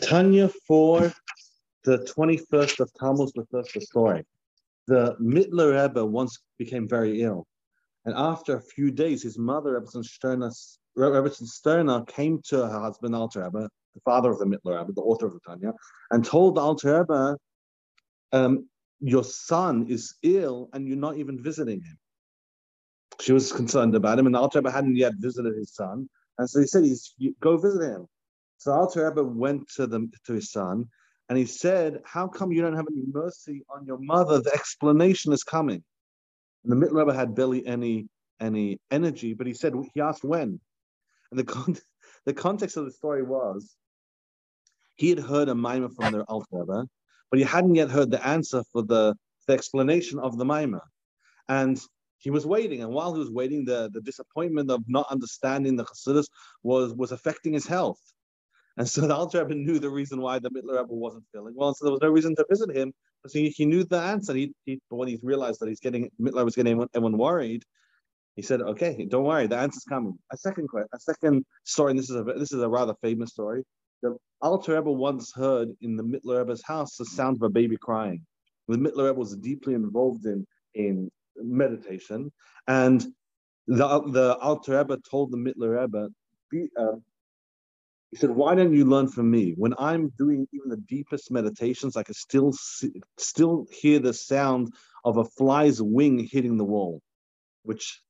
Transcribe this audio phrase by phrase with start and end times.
[0.00, 1.12] Tanya for
[1.84, 4.24] the 21st of Tammuz, the first story.
[4.86, 7.46] The Mittler Rebbe once became very ill.
[8.04, 13.68] And after a few days, his mother, Rebbe Sterna, came to her husband, Alter Rebbe,
[13.94, 15.72] the father of the Mittler Rebbe, the author of the Tanya,
[16.10, 17.36] and told Alter Rebbe,
[18.32, 18.68] um,
[19.00, 21.98] your son is ill and you're not even visiting him.
[23.20, 26.08] She was concerned about him, and Alter Rebbe hadn't yet visited his son.
[26.38, 26.84] And so he said,
[27.40, 28.06] go visit him.
[28.58, 30.88] So Alter Rebbe went to, the, to his son,
[31.28, 34.40] and he said, how come you don't have any mercy on your mother?
[34.40, 35.82] The explanation is coming.
[36.64, 38.08] And the Mittler Rebbe had barely any,
[38.40, 40.60] any energy, but he said, he asked when.
[41.30, 41.76] And the, con-
[42.26, 43.76] the context of the story was,
[44.96, 46.84] he had heard a mimer from the Alter Rebbe,
[47.30, 49.14] but he hadn't yet heard the answer for the,
[49.46, 50.82] the explanation of the mimer.
[51.48, 51.80] And
[52.18, 55.84] he was waiting, and while he was waiting, the, the disappointment of not understanding the
[55.84, 56.26] Chassidus
[56.64, 58.00] was, was affecting his health.
[58.78, 61.74] And so the Alter Rebbe knew the reason why the Mittler Rebbe wasn't feeling well,
[61.74, 62.92] so there was no reason to visit him.
[63.26, 64.32] So he, he knew the answer.
[64.34, 67.64] He, he, but when he realized that he's getting Mittler was getting everyone worried,
[68.36, 71.98] he said, "Okay, don't worry, the answer's coming." A second question, a second story, and
[71.98, 73.64] this is a this is a rather famous story.
[74.02, 77.76] The Alter Rebbe once heard in the Mittler Rebbe's house the sound of a baby
[77.76, 78.24] crying.
[78.68, 82.30] The Mittler Rebbe was deeply involved in in meditation,
[82.68, 83.04] and
[83.66, 86.10] the the Alter Rebbe told the Mittler Rebbe,
[86.48, 86.92] be, uh,
[88.10, 89.54] he said, "Why don't you learn from me?
[89.56, 94.72] When I'm doing even the deepest meditations, I can still see, still hear the sound
[95.04, 97.02] of a fly's wing hitting the wall,
[97.64, 98.00] which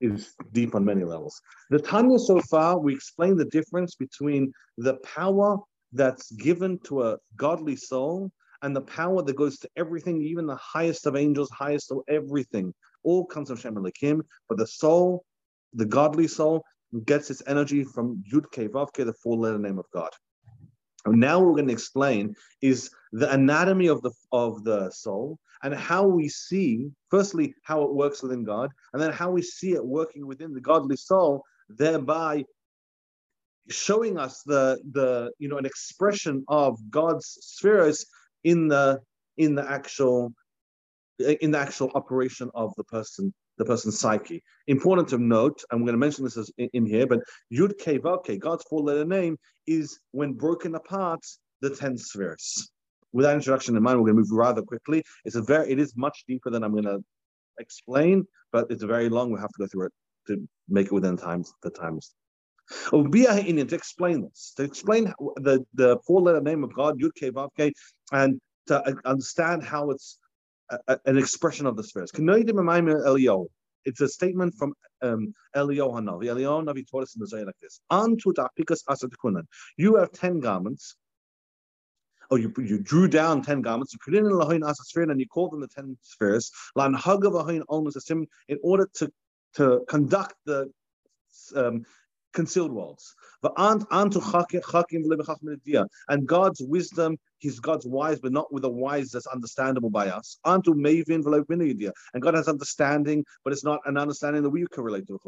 [0.00, 1.40] is deep on many levels.
[1.70, 5.58] The Tanya so far, we explain the difference between the power
[5.92, 8.30] that's given to a godly soul
[8.62, 12.74] and the power that goes to everything, even the highest of angels, highest of everything.
[13.04, 15.24] All comes from Shem Elokim, but the soul,
[15.72, 16.64] the godly soul,
[17.04, 20.10] gets its energy from Yud Ke Vav Ke, the four-letter name of God.
[21.04, 25.38] And now what we're going to explain is the anatomy of the of the soul
[25.62, 29.72] and how we see, firstly, how it works within God, and then how we see
[29.72, 32.44] it working within the godly soul, thereby
[33.68, 38.06] showing us the the you know an expression of God's spheres
[38.44, 39.00] in the
[39.36, 40.32] in the actual
[41.18, 44.42] in the actual operation of the person the person's psyche.
[44.66, 47.20] Important to note, I'm going to mention this as in, in here, but
[47.52, 51.20] Yud Ke Vav Ke, God's four-letter name, is when broken apart
[51.62, 52.70] the ten spheres.
[53.12, 55.02] With that introduction in mind, we're going to move rather quickly.
[55.24, 57.02] It's a very, it is much deeper than I'm going to
[57.58, 59.32] explain, but it's very long.
[59.32, 59.92] We have to go through it
[60.28, 62.12] to make it within times the times.
[62.92, 65.04] Oh, to explain this, to explain
[65.36, 67.72] the, the four-letter name of God, Yud Ke Vav Ke,
[68.12, 70.18] and to uh, understand how it's
[70.70, 72.10] a, an expression of the spheres.
[73.88, 76.24] It's a statement from um, Eliyahu Hanavi.
[76.24, 77.80] Eliyahu Hanavi taught us in the Zohar like this:
[79.76, 80.96] You have ten garments.
[82.28, 83.92] Oh, you, you drew down ten garments.
[83.92, 86.50] You put in Lahain and you called them the ten spheres.
[88.48, 89.12] In order to
[89.54, 90.70] to conduct the
[91.54, 91.84] um,
[92.36, 93.16] concealed worlds.
[96.08, 100.38] And God's wisdom, He's God's wise, but not with a wise that's understandable by us.
[100.44, 105.18] And God has understanding, but it's not an understanding that we can relate to.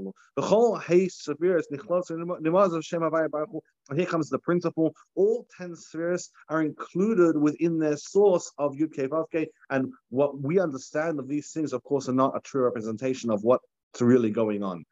[3.90, 4.94] And here comes the principle.
[5.14, 9.46] All 10 spheres are included within their source of Yud Vavke.
[9.70, 13.42] And what we understand of these things, of course, are not a true representation of
[13.44, 13.64] what's
[14.00, 14.84] really going on.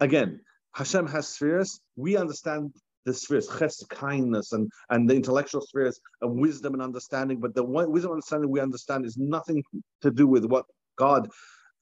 [0.00, 0.40] Again,
[0.74, 1.80] Hashem has spheres.
[1.96, 7.40] We understand the spheres, ches, kindness, and, and the intellectual spheres, of wisdom and understanding.
[7.40, 9.62] But the wisdom and understanding we understand is nothing
[10.02, 10.66] to do with what
[10.96, 11.28] God,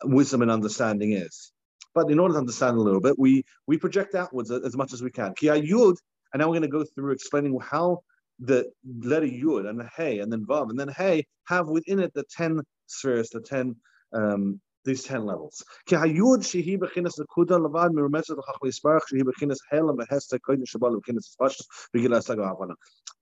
[0.04, 1.53] wisdom and understanding is.
[1.94, 5.03] But in order to understand a little bit, we we project outwards as much as
[5.03, 5.34] we can.
[5.34, 5.97] Ki yud,
[6.32, 8.00] and now we're going to go through explaining how
[8.38, 12.15] the letter yud and the hey and then vav and then hey have within it
[12.15, 13.75] the ten spheres, the ten
[14.12, 15.65] um, these 10 levels.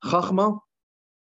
[0.04, 0.60] Chachma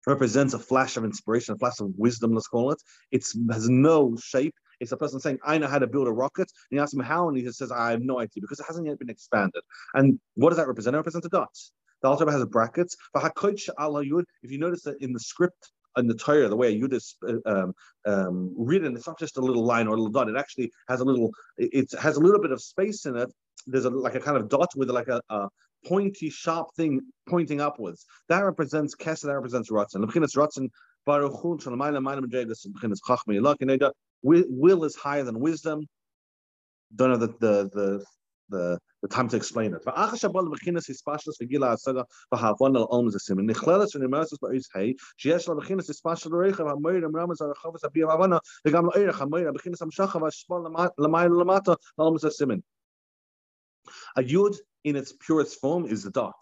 [0.06, 2.82] represents a flash of inspiration, a flash of wisdom, let's call it.
[3.12, 4.56] It has no shape.
[4.80, 6.52] It's a person saying, I know how to build a rocket.
[6.70, 8.86] And you ask him how, and he says, I have no idea, because it hasn't
[8.86, 9.64] yet been expanded.
[9.96, 10.96] And what does that represent?
[10.96, 11.50] It represents a dot.
[12.04, 12.96] The altar has brackets.
[13.16, 17.16] If you notice that in the script in the Torah, the way Yud is
[17.46, 17.74] um,
[18.06, 20.30] um, written, it's not just a little line or a little dot.
[20.30, 23.30] It actually has a little, it has a little bit of space in it.
[23.66, 25.50] There's a, like a kind of dot with like a, a
[25.86, 28.06] pointy, sharp thing pointing upwards.
[28.30, 30.06] That represents Keser, that represents Ratzon.
[30.06, 30.70] Ratzon,
[34.24, 35.86] Will is higher than wisdom.
[36.96, 38.06] Don't know the, the, the
[38.50, 39.82] the, the time to explain it.
[54.16, 56.36] A yud in its purest form is a dot.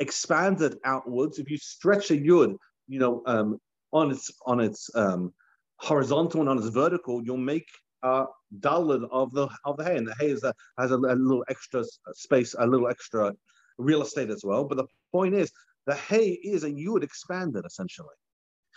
[0.00, 2.56] Expanded outwards, if you stretch a yud,
[2.86, 3.58] you know, um,
[3.92, 5.32] on its on its um,
[5.76, 7.66] horizontal and on its vertical, you'll make
[8.02, 8.24] uh,
[8.60, 11.44] dalid of the of the hay, and the hay is a, has a, a, little
[11.48, 13.32] extra space, a little extra
[13.78, 14.64] real estate as well.
[14.64, 15.50] But the point is,
[15.86, 18.14] the hay is a expand it essentially.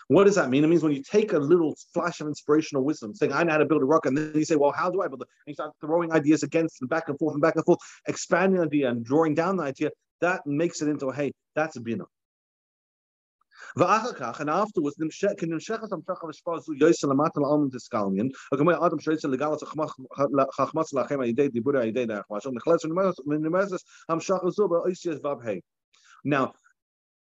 [0.08, 0.64] What does that mean?
[0.64, 3.60] It means when you take a little flash of inspirational wisdom, saying, I know how
[3.60, 5.28] to build a rock, and then you say, Well, how do I build it?
[5.46, 8.60] And you start throwing ideas against and back and forth and back and forth, expanding
[8.60, 9.90] the idea and drawing down the idea,
[10.20, 12.04] that makes it into a hey, that's a bina.
[13.76, 15.38] And afterwards, nimshek
[26.24, 26.54] Now,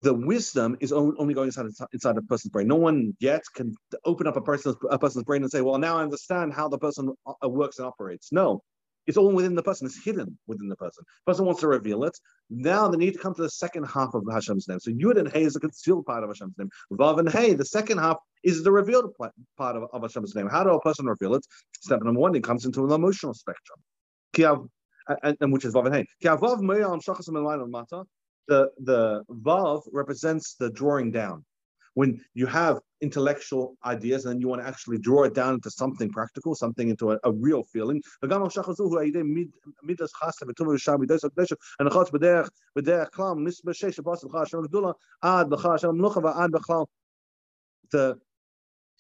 [0.03, 2.69] the wisdom is only going inside inside a person's brain.
[2.69, 5.97] No one yet can open up a person's a person's brain and say, "Well, now
[5.97, 8.63] I understand how the person uh, works and operates." No,
[9.07, 9.87] it's all within the person.
[9.87, 11.05] It's hidden within the person.
[11.27, 12.19] The person wants to reveal it.
[12.51, 14.81] Now they need to come to the second half of Hashem's name.
[14.81, 16.71] So Yud and Hey is the concealed part of Hashem's name.
[16.93, 19.13] Vav and Hey, the second half, is the revealed
[19.57, 20.49] part of, of Hashem's name.
[20.49, 21.47] How do a person reveal it?
[21.81, 23.79] Step number one, it comes into an emotional spectrum.
[25.23, 26.07] And, and which is Vav and Hey.
[28.47, 31.45] The, the Vav represents the drawing down
[31.95, 36.11] when you have intellectual ideas and you want to actually draw it down into something
[36.11, 38.03] practical, something into a, a real feeling.
[47.91, 48.19] The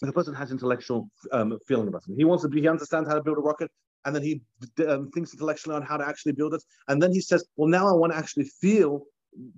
[0.00, 2.14] the person has intellectual um, feeling about it.
[2.16, 3.70] He wants to be, he understands how to build a rocket,
[4.04, 4.42] and then he
[4.86, 6.62] um, thinks intellectually on how to actually build it.
[6.88, 9.04] And then he says, Well, now I want to actually feel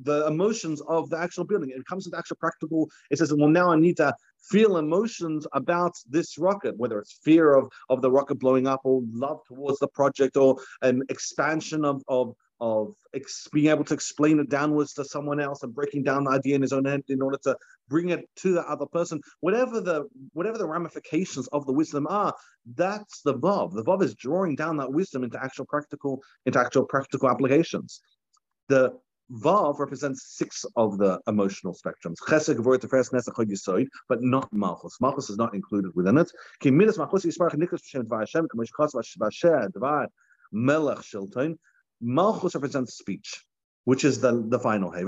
[0.02, 1.70] the emotions of the actual building.
[1.70, 2.88] It comes into actual practical.
[3.10, 7.54] It says, well, now I need to feel emotions about this rocket, whether it's fear
[7.54, 12.02] of, of the rocket blowing up or love towards the project or an expansion of,
[12.08, 16.24] of, of ex- being able to explain it downwards to someone else and breaking down
[16.24, 17.56] the idea in his own head in order to
[17.88, 19.20] bring it to the other person.
[19.40, 22.34] Whatever the whatever the ramifications of the wisdom are,
[22.74, 23.74] that's the Vav.
[23.74, 28.00] The Vav is drawing down that wisdom into actual practical, into actual practical applications.
[28.68, 28.92] The
[29.32, 32.16] Vav represents six of the emotional spectrums.
[32.28, 35.00] Chesed, Gevurah, Tiferes, Netzach, Yisoid, but not Malchus.
[35.00, 36.30] Malchus is not included within it.
[36.60, 40.06] Ki midas Malchus Yisparach Niklas B'Shem Dvar Hashem, K'mosh Chos Vasher Dvar
[40.52, 41.56] Melech Shilton.
[42.00, 43.42] Malchus represents speech,
[43.84, 45.02] which is the, the final hay.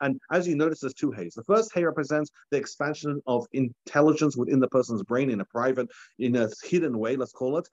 [0.00, 1.32] And as you notice, there's two hays.
[1.34, 5.88] The first hay represents the expansion of intelligence within the person's brain in a private,
[6.18, 7.68] in a hidden way, let's call it,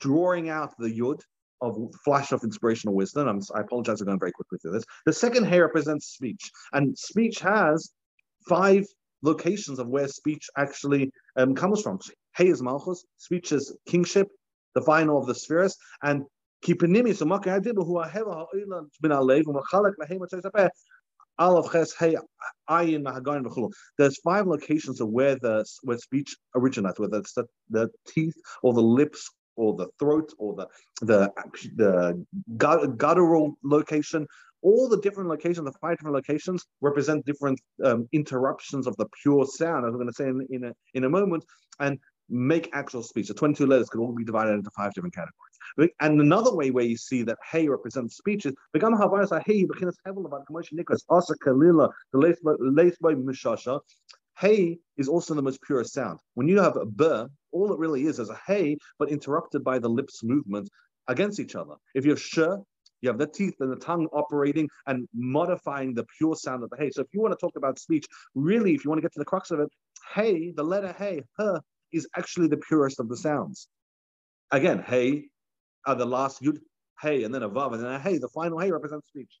[0.00, 1.20] drawing out the yud,
[1.62, 3.28] of flash of inspirational wisdom.
[3.28, 4.84] I'm, i apologize for going very quickly through this.
[5.06, 7.90] The second hair represents speech, and speech has
[8.48, 8.84] five
[9.22, 11.98] locations of where speech actually um, comes from.
[12.36, 14.28] Hey is Malchus, speech is kingship,
[14.74, 16.24] the final of the spheres, and
[16.64, 17.24] kipanimi so
[17.84, 18.08] who are
[23.98, 28.74] there's five locations of where the where speech originates, whether it's the, the teeth or
[28.74, 30.66] the lips or the throat or the
[31.04, 31.30] the
[31.76, 32.24] the
[32.56, 34.26] guttural location.
[34.62, 39.44] All the different locations the five different locations represent different um, interruptions of the pure
[39.44, 41.44] sound as we're going to say in, in a in a moment
[41.80, 41.98] and
[42.28, 43.28] make actual speech.
[43.28, 45.92] The 22 letters could all be divided into five different categories.
[46.00, 49.66] And another way where you see that hey represents speech is hey
[54.38, 56.20] Hey is also the most pure sound.
[56.34, 59.78] When you have a burr, all it really is is a hey, but interrupted by
[59.78, 60.68] the lips movement
[61.08, 61.74] against each other.
[61.94, 62.38] If you have sh,
[63.02, 66.76] you have the teeth and the tongue operating and modifying the pure sound of the
[66.76, 66.90] hey.
[66.90, 69.18] So if you want to talk about speech, really, if you want to get to
[69.18, 69.68] the crux of it,
[70.14, 71.60] hey, the letter hey, her,
[71.92, 73.68] is actually the purest of the sounds.
[74.50, 75.24] Again, hey,
[75.86, 76.58] are the last yud,
[77.00, 79.32] hey, and then a vav, and then a hey, the final hey represents speech.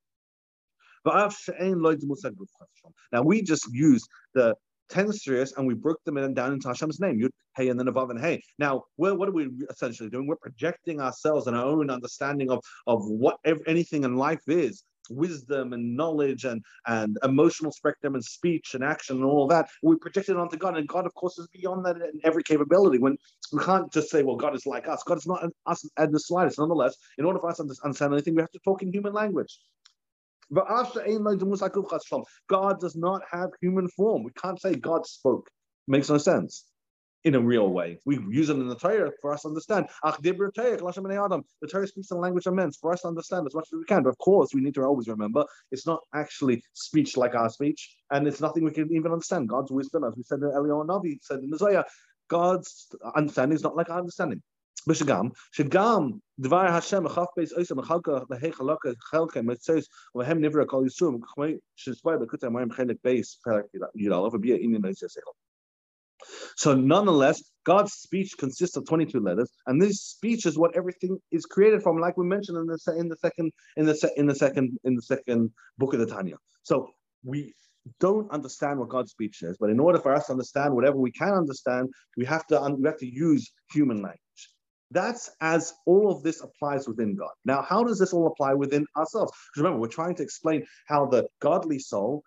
[3.12, 4.54] Now we just use the
[4.90, 7.78] 10 spheres and we broke them in and down into Hashem's name, Yud, Hey, and
[7.78, 8.42] then above and Hey.
[8.58, 10.26] Now, what are we essentially doing?
[10.26, 13.36] We're projecting ourselves and our own understanding of, of what
[13.66, 19.16] anything in life is wisdom and knowledge and, and emotional spectrum and speech and action
[19.16, 19.68] and all that.
[19.82, 22.98] We project it onto God, and God, of course, is beyond that in every capability.
[22.98, 23.16] When
[23.52, 25.02] we can't just say, well, God is like us.
[25.02, 26.58] God is not us at the slightest.
[26.58, 29.58] Nonetheless, in order for us to understand anything, we have to talk in human language.
[32.48, 34.24] God does not have human form.
[34.24, 35.50] We can't say God spoke.
[35.88, 36.64] It makes no sense.
[37.24, 37.98] in a real way.
[38.06, 39.86] We use it in the Torah for us to understand.
[40.02, 43.78] The Torah speaks in the language of men for us to understand as much as
[43.78, 44.02] we can.
[44.02, 47.94] But of course, we need to always remember it's not actually speech like our speech,
[48.10, 49.48] and it's nothing we can even understand.
[49.50, 51.84] God's wisdom, as we said in Eliyahu Navi, said in Isaiah,
[52.28, 54.42] God's understanding is not like our understanding.
[54.87, 56.09] בשגם, שגם
[56.39, 59.85] דבר השם החף בייס אויסם מחלקה בהי חלקה חלקה מצייס
[60.15, 61.43] והם נברא כל יישום כמו
[61.75, 65.31] שספוי בקוטע המים חלק בייס פרק י"א וביע עניין אויס יסכל.
[66.55, 71.45] So nonetheless, God's speech consists of 22 letters, and this speech is what everything is
[71.45, 74.77] created from, like we mentioned in the in the second in the in the second
[74.83, 76.37] in the second book of the Tanya.
[76.63, 76.89] So
[77.23, 77.53] we
[77.99, 81.11] don't understand what God's speech is, but in order for us to understand whatever we
[81.11, 84.20] can understand, we have to we have to use human language.
[84.92, 87.30] That's as all of this applies within God.
[87.44, 89.32] Now, how does this all apply within ourselves?
[89.32, 92.22] Because remember, we're trying to explain how the godly soul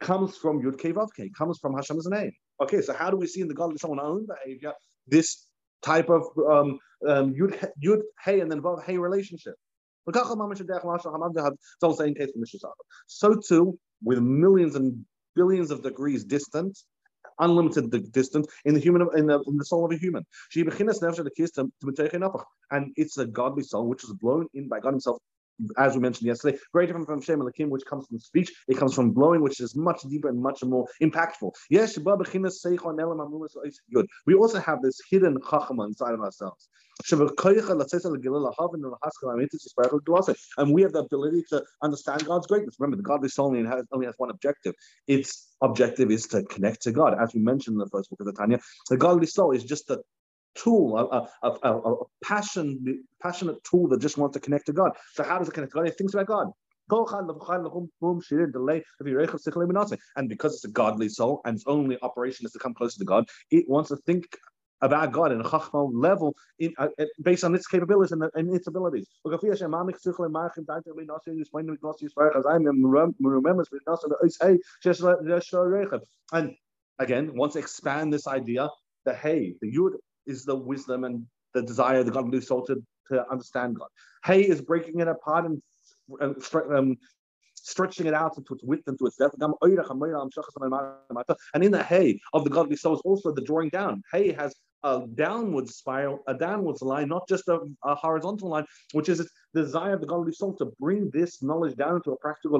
[0.00, 2.32] comes from Yud Kei Vav comes from Hashem's name.
[2.62, 4.72] Okay, so how do we see in the godly soul in our own behavior
[5.06, 5.46] this
[5.82, 9.54] type of um, um, Yud, Yud Hey and then Vav Hey relationship?
[13.06, 15.04] So too, with millions and
[15.36, 16.78] billions of degrees distant,
[17.38, 20.24] unlimited distance in the human in the, in the soul of a human.
[22.70, 25.18] And it's a godly soul which is blown in by God Himself
[25.78, 28.52] as we mentioned yesterday, very different from Shem Lakim, which comes from speech.
[28.68, 31.52] It comes from blowing, which is much deeper and much more impactful.
[31.70, 34.06] Yes, good.
[34.26, 36.68] we also have this hidden chachama inside of ourselves.
[37.10, 37.26] And we
[40.82, 42.76] have the ability to understand God's greatness.
[42.78, 44.74] Remember, the godly soul only has, only has one objective.
[45.06, 47.14] Its objective is to connect to God.
[47.18, 49.90] As we mentioned in the first book of the Tanya, the godly soul is just
[49.90, 50.00] a
[50.54, 54.92] tool, a, a, a, a passion, passionate tool that just wants to connect to God.
[55.14, 55.88] So how does it connect to God?
[55.88, 56.48] It thinks about God.
[60.16, 63.04] And because it's a godly soul and its only operation is to come closer to
[63.04, 64.24] God, it wants to think
[64.80, 66.88] about God in a chachma level in, uh,
[67.22, 69.06] based on its capabilities and, and its abilities.
[76.32, 76.54] And
[76.98, 78.68] again, once expand this idea
[79.04, 79.92] that hey, the yud
[80.26, 83.88] is the wisdom and the desire, the godly soul to, to understand God.
[84.24, 85.62] Hey is breaking it apart and
[86.72, 86.96] um,
[87.54, 89.34] stretching it out into its width and to its depth.
[91.54, 94.02] And in the hay of the godly soul is also the drawing down.
[94.12, 99.08] Hay has a downward spiral, a downwards line, not just a, a horizontal line, which
[99.08, 102.58] is the desire of the godly soul to bring this knowledge down into a practical.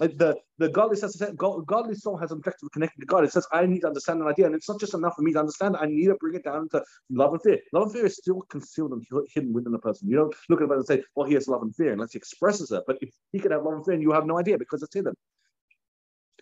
[0.00, 3.24] The, the godly, says, godly soul has an objective connected to God.
[3.24, 5.32] It says, I need to understand an idea, and it's not just enough for me
[5.32, 7.58] to understand, I need to bring it down into love and fear.
[7.72, 10.08] Love and fear is still concealed and hidden within a person.
[10.08, 12.18] You don't look at it and say, well, he has love and fear, unless he
[12.18, 12.82] expresses it.
[12.86, 14.94] But if he could have love and fear and you have no idea because it's
[14.94, 15.14] hidden.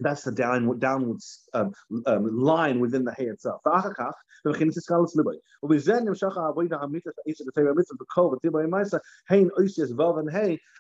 [0.01, 1.73] That's the downward downwards um,
[2.07, 3.61] um, line within the hay itself.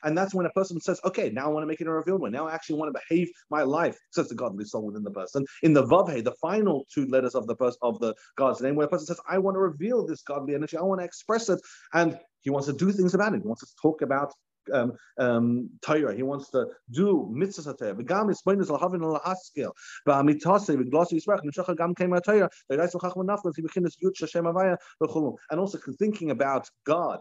[0.04, 2.20] And that's when a person says, okay, now I want to make it a revealed
[2.20, 2.32] one.
[2.32, 5.44] Now I actually want to behave my life, says the godly soul within the person.
[5.62, 8.86] In the Vav the final two letters of the person of the God's name, where
[8.86, 11.60] a person says, I want to reveal this godly energy, I want to express it,
[11.92, 13.42] and he wants to do things about it.
[13.42, 14.32] He wants to talk about
[14.72, 16.14] um, um, Torah.
[16.14, 17.94] He wants to do mitzvahs Torah.
[17.94, 19.70] V'gam ispoinus al havin al haskel.
[20.06, 22.48] V'amitase v'glosi yisrach nishacha gam out Torah.
[22.70, 25.36] V'gais l'chachma naflas v'bechinas yud shashem avaya v'chulu.
[25.50, 27.20] And also thinking about God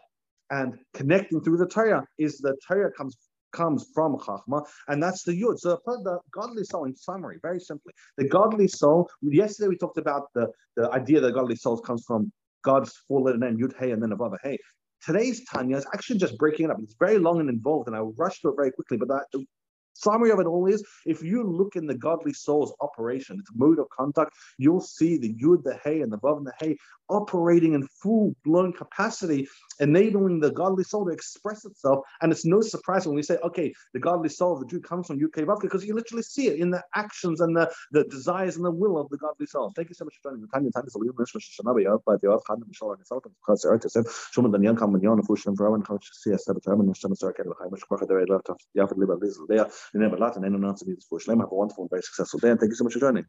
[0.49, 3.17] and connecting through the Torah is the Torah comes
[3.51, 5.59] comes from Chachma, and that's the Yud.
[5.59, 9.09] So the godly soul, in summary, very simply, the godly soul.
[9.21, 12.31] Yesterday we talked about the, the idea that godly soul comes from
[12.63, 14.57] God's four-letter name Yud Hey and then above Hey.
[15.03, 16.77] Today's Tanya is actually just breaking it up.
[16.79, 18.97] It's very long and involved, and I will rush through it very quickly.
[18.97, 19.25] But that,
[19.93, 23.79] summary of it all is if you look in the godly soul's operation, its mode
[23.79, 26.77] of contact, you'll see the yud, the hay, and the vav and the hay
[27.09, 29.47] operating in full blown capacity,
[29.79, 32.05] enabling the godly soul to express itself.
[32.21, 35.07] And it's no surprise when we say, okay, the godly soul of the Jew comes
[35.07, 38.55] from Yud Vav because you literally see it in the actions and the, the desires
[38.55, 39.71] and the will of the godly soul.
[39.75, 40.47] Thank you so much for joining me.
[49.93, 51.39] Khan, Mishal, and else needs for Shlem.
[51.39, 53.25] Have a wonderful and very successful day, and thank you so much for joining.